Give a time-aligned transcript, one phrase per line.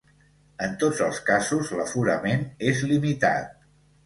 [0.67, 3.55] En tots els casos, l’aforament és limitat.